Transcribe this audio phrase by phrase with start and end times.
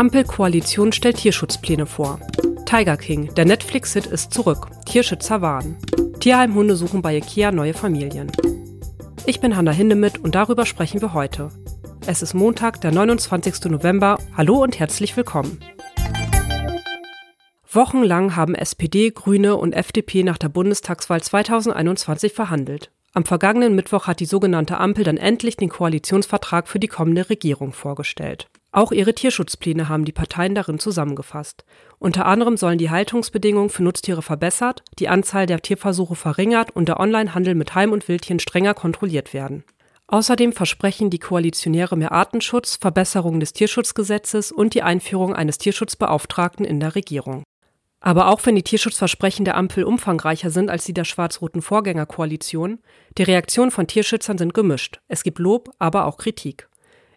[0.00, 2.20] Ampelkoalition stellt Tierschutzpläne vor.
[2.64, 4.68] Tiger King, der Netflix-Hit ist zurück.
[4.86, 5.76] Tierschützer warnen.
[6.20, 8.32] Tierheimhunde suchen bei IKEA neue Familien.
[9.26, 11.50] Ich bin Hanna Hindemith und darüber sprechen wir heute.
[12.06, 13.66] Es ist Montag, der 29.
[13.66, 14.16] November.
[14.34, 15.60] Hallo und herzlich willkommen.
[17.70, 22.90] Wochenlang haben SPD, Grüne und FDP nach der Bundestagswahl 2021 verhandelt.
[23.12, 27.74] Am vergangenen Mittwoch hat die sogenannte Ampel dann endlich den Koalitionsvertrag für die kommende Regierung
[27.74, 28.48] vorgestellt.
[28.72, 31.64] Auch ihre Tierschutzpläne haben die Parteien darin zusammengefasst.
[31.98, 37.00] Unter anderem sollen die Haltungsbedingungen für Nutztiere verbessert, die Anzahl der Tierversuche verringert und der
[37.00, 39.64] Onlinehandel mit Heim- und Wildtieren strenger kontrolliert werden.
[40.06, 46.80] Außerdem versprechen die Koalitionäre mehr Artenschutz, Verbesserung des Tierschutzgesetzes und die Einführung eines Tierschutzbeauftragten in
[46.80, 47.42] der Regierung.
[48.00, 52.78] Aber auch wenn die Tierschutzversprechen der Ampel umfangreicher sind als die der schwarz-roten Vorgängerkoalition,
[53.18, 55.00] die Reaktionen von Tierschützern sind gemischt.
[55.06, 56.69] Es gibt Lob, aber auch Kritik.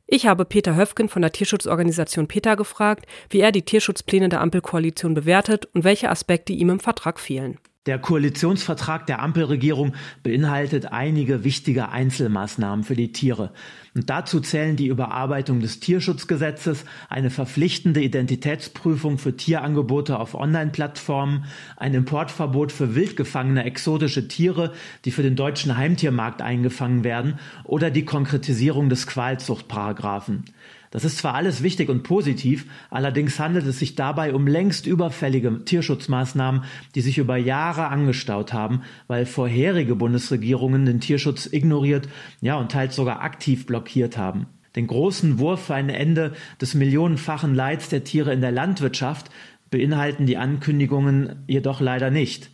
[0.06, 5.14] Ich habe Peter Höfgen von der Tierschutzorganisation PETA gefragt, wie er die Tierschutzpläne der Ampelkoalition
[5.14, 7.58] bewertet und welche Aspekte ihm im Vertrag fehlen.
[7.86, 13.52] Der Koalitionsvertrag der Ampelregierung beinhaltet einige wichtige Einzelmaßnahmen für die Tiere.
[13.94, 21.44] Und dazu zählen die Überarbeitung des Tierschutzgesetzes, eine verpflichtende Identitätsprüfung für Tierangebote auf Online-Plattformen,
[21.76, 24.72] ein Importverbot für wild gefangene exotische Tiere,
[25.04, 30.46] die für den deutschen Heimtiermarkt eingefangen werden, oder die Konkretisierung des Qualzuchtparagraphen.
[30.94, 35.66] Das ist zwar alles wichtig und positiv, allerdings handelt es sich dabei um längst überfällige
[35.66, 42.10] Tierschutzmaßnahmen, die sich über Jahre angestaut haben, weil vorherige Bundesregierungen den Tierschutz ignoriert,
[42.42, 44.46] ja und teils sogar aktiv blockiert haben.
[44.76, 49.32] Den großen Wurf für ein Ende des millionenfachen Leids der Tiere in der Landwirtschaft
[49.72, 52.52] beinhalten die Ankündigungen jedoch leider nicht.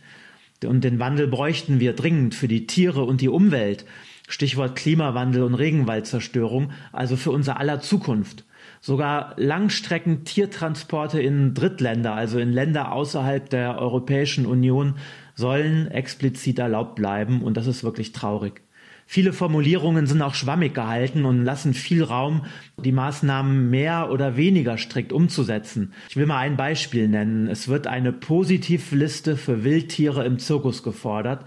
[0.64, 3.84] Und den Wandel bräuchten wir dringend für die Tiere und die Umwelt.
[4.30, 8.44] Stichwort Klimawandel und Regenwaldzerstörung, also für unser aller Zukunft.
[8.80, 14.94] Sogar Langstrecken-Tiertransporte in Drittländer, also in Länder außerhalb der Europäischen Union,
[15.34, 18.62] sollen explizit erlaubt bleiben und das ist wirklich traurig.
[19.04, 22.44] Viele Formulierungen sind auch schwammig gehalten und lassen viel Raum,
[22.78, 25.92] die Maßnahmen mehr oder weniger strikt umzusetzen.
[26.08, 27.48] Ich will mal ein Beispiel nennen.
[27.48, 31.44] Es wird eine Positivliste für Wildtiere im Zirkus gefordert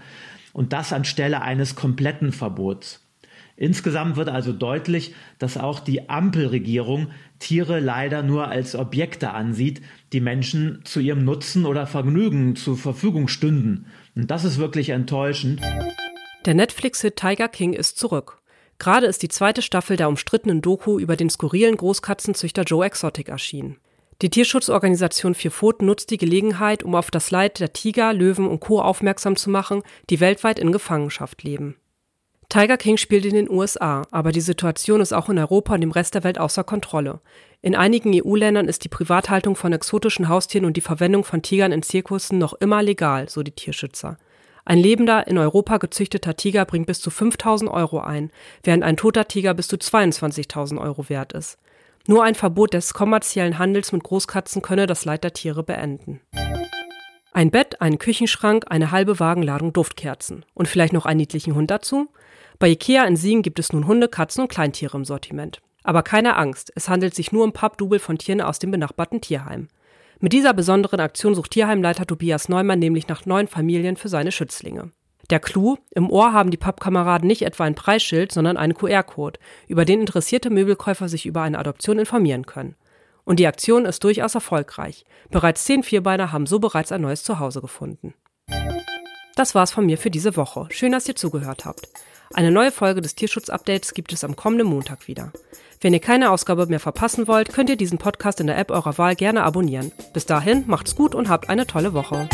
[0.54, 3.02] und das anstelle eines kompletten Verbots.
[3.56, 9.82] Insgesamt wird also deutlich, dass auch die Ampelregierung Tiere leider nur als Objekte ansieht,
[10.12, 13.86] die Menschen zu ihrem Nutzen oder Vergnügen zur Verfügung stünden.
[14.16, 15.60] Und das ist wirklich enttäuschend.
[16.46, 18.38] Der Netflix-Hit Tiger King ist zurück.
[18.78, 23.76] Gerade ist die zweite Staffel der umstrittenen Doku über den skurrilen Großkatzenzüchter Joe Exotic erschienen.
[24.22, 28.60] Die Tierschutzorganisation Vier Pfoten nutzt die Gelegenheit, um auf das Leid der Tiger, Löwen und
[28.60, 28.80] Co.
[28.80, 31.76] aufmerksam zu machen, die weltweit in Gefangenschaft leben.
[32.48, 35.90] Tiger King spielt in den USA, aber die Situation ist auch in Europa und dem
[35.90, 37.20] Rest der Welt außer Kontrolle.
[37.62, 41.82] In einigen EU-Ländern ist die Privathaltung von exotischen Haustieren und die Verwendung von Tigern in
[41.82, 44.18] Zirkussen noch immer legal, so die Tierschützer.
[44.64, 48.30] Ein lebender, in Europa gezüchteter Tiger bringt bis zu 5000 Euro ein,
[48.62, 51.58] während ein toter Tiger bis zu 22.000 Euro wert ist.
[52.06, 56.20] Nur ein Verbot des kommerziellen Handels mit Großkatzen könne das Leid der Tiere beenden.
[57.32, 62.08] Ein Bett, einen Küchenschrank, eine halbe Wagenladung Duftkerzen und vielleicht noch einen niedlichen Hund dazu?
[62.58, 65.62] Bei Ikea in Siegen gibt es nun Hunde, Katzen und Kleintiere im Sortiment.
[65.82, 69.68] Aber keine Angst, es handelt sich nur um Pappdubel von Tieren aus dem benachbarten Tierheim.
[70.20, 74.92] Mit dieser besonderen Aktion sucht Tierheimleiter Tobias Neumann nämlich nach neuen Familien für seine Schützlinge.
[75.30, 79.84] Der Clou, im Ohr haben die Pappkameraden nicht etwa ein Preisschild, sondern einen QR-Code, über
[79.84, 82.76] den interessierte Möbelkäufer sich über eine Adoption informieren können.
[83.24, 85.04] Und die Aktion ist durchaus erfolgreich.
[85.30, 88.14] Bereits zehn Vierbeiner haben so bereits ein neues Zuhause gefunden.
[89.34, 90.66] Das war's von mir für diese Woche.
[90.70, 91.88] Schön, dass ihr zugehört habt.
[92.32, 95.32] Eine neue Folge des Tierschutz-Updates gibt es am kommenden Montag wieder.
[95.80, 98.96] Wenn ihr keine Ausgabe mehr verpassen wollt, könnt ihr diesen Podcast in der App eurer
[98.98, 99.92] Wahl gerne abonnieren.
[100.12, 102.28] Bis dahin, macht's gut und habt eine tolle Woche.